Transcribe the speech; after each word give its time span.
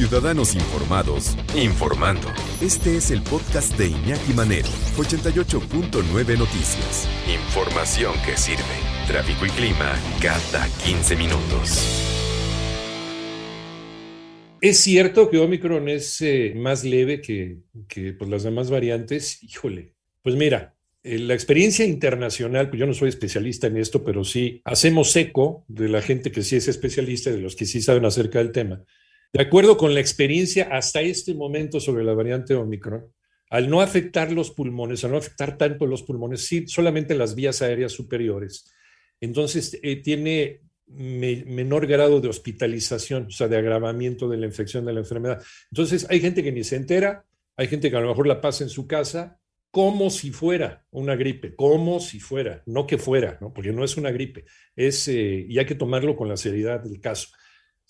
Ciudadanos 0.00 0.54
Informados, 0.54 1.36
informando. 1.54 2.26
Este 2.62 2.96
es 2.96 3.10
el 3.10 3.20
podcast 3.20 3.76
de 3.76 3.88
Iñaki 3.88 4.32
Manero, 4.32 4.70
88.9 4.96 6.38
Noticias. 6.38 7.06
Información 7.28 8.14
que 8.24 8.34
sirve. 8.38 8.62
Tráfico 9.06 9.44
y 9.44 9.50
clima 9.50 9.94
cada 10.22 10.66
15 10.86 11.16
minutos. 11.16 11.84
Es 14.62 14.80
cierto 14.80 15.28
que 15.28 15.36
Omicron 15.36 15.90
es 15.90 16.22
eh, 16.22 16.54
más 16.56 16.82
leve 16.82 17.20
que, 17.20 17.58
que 17.86 18.14
pues, 18.14 18.30
las 18.30 18.42
demás 18.42 18.70
variantes. 18.70 19.42
Híjole, 19.42 19.96
pues 20.22 20.34
mira, 20.34 20.76
eh, 21.02 21.18
la 21.18 21.34
experiencia 21.34 21.84
internacional, 21.84 22.70
pues 22.70 22.80
yo 22.80 22.86
no 22.86 22.94
soy 22.94 23.10
especialista 23.10 23.66
en 23.66 23.76
esto, 23.76 24.02
pero 24.02 24.24
sí 24.24 24.62
hacemos 24.64 25.14
eco 25.14 25.66
de 25.68 25.90
la 25.90 26.00
gente 26.00 26.32
que 26.32 26.40
sí 26.40 26.56
es 26.56 26.68
especialista, 26.68 27.30
de 27.30 27.42
los 27.42 27.54
que 27.54 27.66
sí 27.66 27.82
saben 27.82 28.06
acerca 28.06 28.38
del 28.38 28.50
tema. 28.50 28.82
De 29.32 29.42
acuerdo 29.42 29.76
con 29.76 29.94
la 29.94 30.00
experiencia 30.00 30.68
hasta 30.72 31.02
este 31.02 31.34
momento 31.34 31.78
sobre 31.78 32.04
la 32.04 32.14
variante 32.14 32.54
Omicron, 32.54 33.12
al 33.50 33.68
no 33.68 33.80
afectar 33.80 34.32
los 34.32 34.50
pulmones, 34.50 35.04
al 35.04 35.12
no 35.12 35.18
afectar 35.18 35.56
tanto 35.56 35.86
los 35.86 36.02
pulmones, 36.02 36.46
sí, 36.46 36.66
solamente 36.66 37.14
las 37.14 37.34
vías 37.34 37.62
aéreas 37.62 37.92
superiores, 37.92 38.72
entonces 39.20 39.78
eh, 39.82 39.96
tiene 39.96 40.62
menor 40.86 41.86
grado 41.86 42.20
de 42.20 42.28
hospitalización, 42.28 43.26
o 43.26 43.30
sea, 43.30 43.46
de 43.46 43.56
agravamiento 43.56 44.28
de 44.28 44.38
la 44.38 44.46
infección 44.46 44.84
de 44.84 44.92
la 44.92 45.00
enfermedad. 45.00 45.40
Entonces, 45.70 46.06
hay 46.10 46.20
gente 46.20 46.42
que 46.42 46.50
ni 46.50 46.64
se 46.64 46.76
entera, 46.76 47.24
hay 47.56 47.68
gente 47.68 47.90
que 47.90 47.96
a 47.96 48.00
lo 48.00 48.08
mejor 48.08 48.26
la 48.26 48.40
pasa 48.40 48.64
en 48.64 48.70
su 48.70 48.88
casa 48.88 49.38
como 49.70 50.10
si 50.10 50.32
fuera 50.32 50.84
una 50.90 51.14
gripe, 51.14 51.54
como 51.54 52.00
si 52.00 52.18
fuera, 52.18 52.62
no 52.66 52.88
que 52.88 52.98
fuera, 52.98 53.38
¿no? 53.40 53.52
porque 53.52 53.72
no 53.72 53.84
es 53.84 53.96
una 53.96 54.10
gripe, 54.10 54.44
es, 54.74 55.06
eh, 55.06 55.46
y 55.48 55.58
hay 55.58 55.66
que 55.66 55.76
tomarlo 55.76 56.16
con 56.16 56.28
la 56.28 56.36
seriedad 56.36 56.80
del 56.80 57.00
caso. 57.00 57.28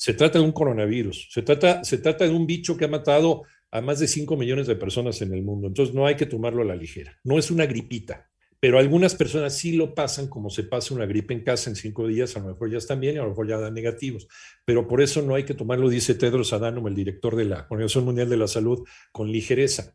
Se 0.01 0.15
trata 0.15 0.39
de 0.39 0.45
un 0.47 0.53
coronavirus, 0.53 1.29
se 1.31 1.43
trata, 1.43 1.85
se 1.85 1.99
trata 1.99 2.25
de 2.25 2.31
un 2.31 2.47
bicho 2.47 2.75
que 2.75 2.87
ha 2.87 2.89
matado 2.89 3.43
a 3.71 3.83
más 3.83 3.99
de 3.99 4.09
5 4.09 4.35
millones 4.35 4.67
de 4.67 4.75
personas 4.75 5.21
en 5.21 5.35
el 5.35 5.43
mundo, 5.43 5.69
entonces 5.69 5.95
no 5.95 6.07
hay 6.07 6.15
que 6.15 6.25
tomarlo 6.25 6.63
a 6.63 6.65
la 6.65 6.75
ligera, 6.75 7.19
no 7.23 7.39
es 7.39 7.51
una 7.51 7.67
gripita, 7.67 8.31
pero 8.59 8.79
algunas 8.79 9.15
personas 9.15 9.59
sí 9.59 9.75
lo 9.75 9.95
pasan 9.95 10.29
como 10.29 10.49
se 10.49 10.65
pasa 10.65 10.95
una 10.95 11.05
gripe 11.05 11.35
en 11.35 11.45
casa 11.45 11.69
en 11.69 11.77
cinco 11.77 12.09
días, 12.09 12.35
a 12.35 12.41
lo 12.41 12.47
mejor 12.47 12.71
ya 12.71 12.79
están 12.79 12.99
bien 12.99 13.19
a 13.19 13.25
lo 13.25 13.29
mejor 13.29 13.47
ya 13.47 13.59
dan 13.59 13.75
negativos, 13.75 14.27
pero 14.65 14.89
por 14.89 15.03
eso 15.03 15.21
no 15.21 15.35
hay 15.35 15.45
que 15.45 15.53
tomarlo, 15.53 15.91
dice 15.91 16.15
Tedros 16.15 16.55
Adhanom, 16.55 16.89
el 16.89 16.95
director 16.95 17.37
de 17.37 17.45
la 17.45 17.67
Organización 17.69 18.07
Mundial 18.07 18.31
de 18.31 18.39
la 18.39 18.49
Salud, 18.49 18.89
con 19.13 19.31
ligereza. 19.31 19.95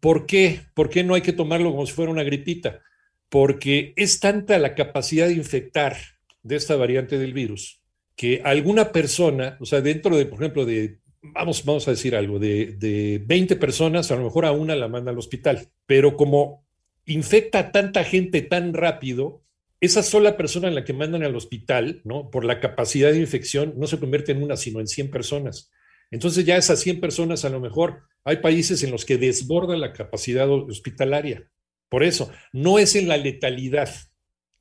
¿Por 0.00 0.26
qué? 0.26 0.60
¿Por 0.74 0.90
qué 0.90 1.02
no 1.02 1.14
hay 1.14 1.22
que 1.22 1.32
tomarlo 1.32 1.70
como 1.70 1.86
si 1.86 1.94
fuera 1.94 2.12
una 2.12 2.24
gripita? 2.24 2.82
Porque 3.30 3.94
es 3.96 4.20
tanta 4.20 4.58
la 4.58 4.74
capacidad 4.74 5.28
de 5.28 5.34
infectar 5.34 5.96
de 6.42 6.56
esta 6.56 6.76
variante 6.76 7.16
del 7.18 7.32
virus 7.32 7.79
que 8.20 8.42
alguna 8.44 8.92
persona, 8.92 9.56
o 9.60 9.64
sea, 9.64 9.80
dentro 9.80 10.14
de, 10.14 10.26
por 10.26 10.40
ejemplo, 10.40 10.66
de, 10.66 10.98
vamos, 11.22 11.64
vamos 11.64 11.88
a 11.88 11.92
decir 11.92 12.14
algo, 12.14 12.38
de, 12.38 12.76
de 12.76 13.18
20 13.24 13.56
personas, 13.56 14.10
a 14.10 14.16
lo 14.16 14.24
mejor 14.24 14.44
a 14.44 14.52
una 14.52 14.76
la 14.76 14.88
manda 14.88 15.10
al 15.10 15.16
hospital, 15.16 15.68
pero 15.86 16.18
como 16.18 16.66
infecta 17.06 17.60
a 17.60 17.72
tanta 17.72 18.04
gente 18.04 18.42
tan 18.42 18.74
rápido, 18.74 19.42
esa 19.80 20.02
sola 20.02 20.36
persona 20.36 20.68
en 20.68 20.74
la 20.74 20.84
que 20.84 20.92
mandan 20.92 21.22
al 21.22 21.34
hospital, 21.34 22.02
¿no? 22.04 22.30
Por 22.30 22.44
la 22.44 22.60
capacidad 22.60 23.10
de 23.10 23.20
infección, 23.20 23.72
no 23.78 23.86
se 23.86 23.98
convierte 23.98 24.32
en 24.32 24.42
una, 24.42 24.58
sino 24.58 24.80
en 24.80 24.86
100 24.86 25.10
personas. 25.10 25.70
Entonces 26.10 26.44
ya 26.44 26.58
esas 26.58 26.78
100 26.80 27.00
personas 27.00 27.46
a 27.46 27.48
lo 27.48 27.58
mejor 27.58 28.02
hay 28.24 28.36
países 28.36 28.82
en 28.82 28.90
los 28.90 29.06
que 29.06 29.16
desborda 29.16 29.78
la 29.78 29.94
capacidad 29.94 30.46
hospitalaria. 30.50 31.48
Por 31.88 32.04
eso, 32.04 32.30
no 32.52 32.78
es 32.78 32.96
en 32.96 33.08
la 33.08 33.16
letalidad 33.16 33.88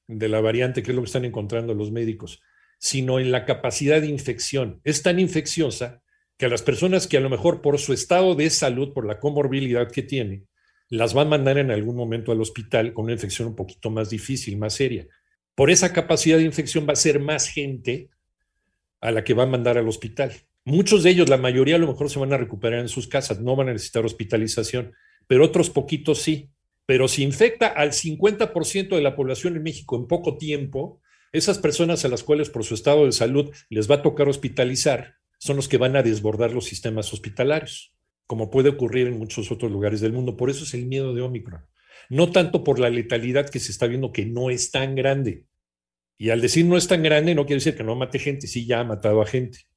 de 0.08 0.30
la 0.30 0.40
variante, 0.40 0.82
que 0.82 0.92
es 0.92 0.96
lo 0.96 1.02
que 1.02 1.08
están 1.08 1.26
encontrando 1.26 1.74
los 1.74 1.92
médicos, 1.92 2.40
sino 2.80 3.20
en 3.20 3.32
la 3.32 3.46
capacidad 3.46 4.02
de 4.02 4.08
infección. 4.08 4.82
Es 4.84 5.04
tan 5.04 5.20
infecciosa 5.20 6.02
que 6.38 6.46
a 6.46 6.50
las 6.50 6.64
personas 6.64 7.06
que 7.06 7.18
a 7.18 7.20
lo 7.20 7.30
mejor 7.30 7.62
por 7.62 7.78
su 7.78 7.94
estado 7.94 8.34
de 8.34 8.50
salud, 8.50 8.94
por 8.94 9.06
la 9.06 9.20
comorbilidad 9.20 9.92
que 9.92 10.02
tiene, 10.02 10.46
las 10.88 11.14
van 11.14 11.28
a 11.28 11.32
mandar 11.32 11.58
en 11.58 11.70
algún 11.70 11.96
momento 11.96 12.32
al 12.32 12.42
hospital 12.42 12.94
con 12.94 13.06
una 13.06 13.14
infección 13.14 13.50
un 13.50 13.56
poquito 13.56 13.92
más 13.92 14.10
difícil, 14.10 14.58
más 14.58 14.74
seria. 14.74 15.06
Por 15.54 15.70
esa 15.70 15.94
capacidad 15.94 16.38
de 16.38 16.46
infección 16.46 16.88
va 16.88 16.94
a 16.94 16.96
ser 16.96 17.20
más 17.20 17.50
gente 17.50 18.10
a 19.02 19.12
la 19.12 19.24
que 19.24 19.34
va 19.34 19.44
a 19.44 19.48
mandar 19.48 19.78
al 19.78 19.88
hospital. 19.88 20.32
Muchos 20.64 21.04
de 21.04 21.12
ellos, 21.12 21.30
la 21.30 21.38
mayoría 21.38 21.76
a 21.76 21.80
lo 21.80 21.88
mejor 21.88 22.10
se 22.10 22.20
van 22.20 22.32
a 22.32 22.38
recuperar 22.38 22.80
en 22.80 22.90
sus 22.90 23.08
casas, 23.08 23.42
no 23.42 23.56
van 23.56 23.70
a 23.70 23.74
necesitar 23.74 24.06
hospitalización, 24.06 24.94
pero 25.28 25.44
otros 25.44 25.70
poquitos 25.70 26.22
sí. 26.22 26.50
Pero 26.86 27.08
si 27.08 27.24
infecta 27.24 27.68
al 27.68 27.92
50% 27.92 28.96
de 28.96 29.02
la 29.02 29.16
población 29.16 29.58
en 29.58 29.64
México 29.64 29.96
en 29.96 30.08
poco 30.08 30.38
tiempo, 30.38 31.02
esas 31.32 31.60
personas 31.60 32.06
a 32.06 32.08
las 32.08 32.24
cuales 32.24 32.50
por 32.50 32.64
su 32.64 32.74
estado 32.74 33.06
de 33.06 33.12
salud 33.12 33.52
les 33.70 33.90
va 33.90 33.96
a 33.96 34.02
tocar 34.02 34.28
hospitalizar 34.28 35.16
son 35.38 35.56
los 35.56 35.68
que 35.68 35.78
van 35.78 35.96
a 35.96 36.04
desbordar 36.04 36.52
los 36.52 36.66
sistemas 36.66 37.14
hospitalarios, 37.14 37.94
como 38.28 38.50
puede 38.50 38.70
ocurrir 38.70 39.08
en 39.08 39.18
muchos 39.18 39.52
otros 39.52 39.72
lugares 39.72 40.02
del 40.02 40.14
mundo. 40.14 40.36
Por 40.36 40.50
eso 40.50 40.64
es 40.64 40.74
el 40.74 40.86
miedo 40.86 41.14
de 41.14 41.22
Omicron. 41.22 41.66
No 42.10 42.32
tanto 42.32 42.64
por 42.64 42.80
la 42.80 42.90
letalidad 42.90 43.50
que 43.50 43.60
se 43.60 43.72
está 43.72 43.88
viendo 43.88 44.12
que 44.12 44.26
no 44.26 44.50
es 44.50 44.72
tan 44.72 44.96
grande. 44.96 45.46
Y 46.18 46.32
al 46.32 46.42
decir 46.42 46.66
no 46.66 46.76
es 46.76 46.88
tan 46.88 47.04
grande, 47.04 47.36
no 47.36 47.46
quiere 47.46 47.60
decir 47.60 47.78
que 47.78 47.84
no 47.84 47.96
mate 47.96 48.20
gente, 48.20 48.48
sí 48.48 48.66
ya 48.66 48.82
ha 48.82 48.84
matado 48.84 49.22
a 49.22 49.26
gente 49.26 49.70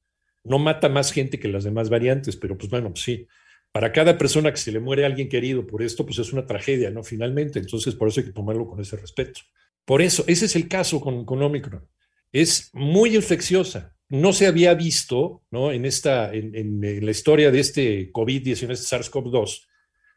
no 0.43 0.59
mata 0.59 0.89
más 0.89 1.11
gente 1.11 1.39
que 1.39 1.47
las 1.47 1.63
demás 1.63 1.89
variantes, 1.89 2.35
pero 2.35 2.57
pues 2.57 2.69
bueno, 2.69 2.89
pues 2.89 3.03
sí, 3.03 3.27
para 3.71 3.91
cada 3.91 4.17
persona 4.17 4.51
que 4.51 4.57
se 4.57 4.71
le 4.71 4.79
muere 4.79 5.03
a 5.03 5.07
alguien 5.07 5.29
querido 5.29 5.65
por 5.65 5.81
esto, 5.81 6.05
pues 6.05 6.19
es 6.19 6.33
una 6.33 6.45
tragedia, 6.45 6.91
¿no? 6.91 7.03
Finalmente, 7.03 7.59
entonces 7.59 7.95
por 7.95 8.09
eso 8.09 8.19
hay 8.19 8.27
que 8.27 8.33
tomarlo 8.33 8.67
con 8.67 8.79
ese 8.79 8.97
respeto. 8.97 9.41
Por 9.85 10.01
eso, 10.01 10.23
ese 10.27 10.45
es 10.45 10.55
el 10.55 10.67
caso 10.67 11.01
con, 11.01 11.25
con 11.25 11.41
Omicron. 11.41 11.87
Es 12.31 12.69
muy 12.73 13.15
infecciosa. 13.15 13.95
No 14.09 14.33
se 14.33 14.47
había 14.47 14.73
visto, 14.73 15.43
¿no? 15.51 15.71
En, 15.71 15.85
esta, 15.85 16.33
en, 16.33 16.79
la 16.81 17.11
historia 17.11 17.51
de 17.51 17.59
este 17.59 18.11
COVID-19, 18.11 18.71
este 18.71 18.95
SARS-CoV-2, 18.95 19.61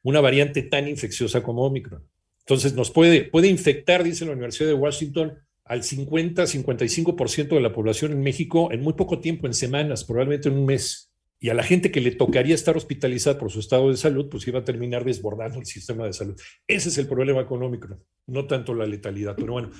una 0.02 0.20
variante 0.20 0.62
tan 0.62 0.88
infecciosa 0.88 1.42
como 1.42 1.64
Omicron. 1.64 2.06
Entonces 2.40 2.74
nos 2.74 2.90
puede, 2.90 3.24
puede 3.24 3.48
infectar, 3.48 4.04
dice 4.04 4.24
la 4.24 4.32
Universidad 4.32 4.68
de 4.68 4.74
Washington, 4.74 5.38
al 5.64 5.82
50-55% 5.82 7.48
de 7.48 7.60
la 7.60 7.72
población 7.72 8.12
en 8.12 8.20
México 8.20 8.70
en 8.70 8.82
muy 8.82 8.92
poco 8.92 9.18
tiempo, 9.18 9.46
en 9.46 9.54
semanas, 9.54 10.04
probablemente 10.04 10.48
en 10.48 10.58
un 10.58 10.66
mes. 10.66 11.10
Y 11.38 11.50
a 11.50 11.54
la 11.54 11.62
gente 11.62 11.90
que 11.90 12.00
le 12.00 12.12
tocaría 12.12 12.54
estar 12.54 12.76
hospitalizada 12.76 13.38
por 13.38 13.50
su 13.50 13.60
estado 13.60 13.90
de 13.90 13.96
salud, 13.96 14.28
pues 14.30 14.46
iba 14.48 14.60
a 14.60 14.64
terminar 14.64 15.04
desbordando 15.04 15.58
el 15.58 15.66
sistema 15.66 16.06
de 16.06 16.12
salud. 16.12 16.40
Ese 16.66 16.88
es 16.88 16.98
el 16.98 17.06
problema 17.06 17.40
económico, 17.40 17.88
no 18.26 18.46
tanto 18.46 18.74
la 18.74 18.86
letalidad. 18.86 19.36
Pero 19.36 19.52
bueno, 19.52 19.70